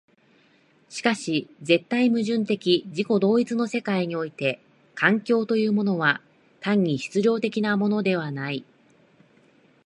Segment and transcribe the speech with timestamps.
[0.89, 4.59] しかし絶対矛盾的自己同一の世界において
[4.95, 6.21] 環境というのは
[6.59, 8.65] 単に質料的なものではない。